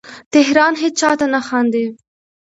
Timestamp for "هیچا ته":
0.83-1.25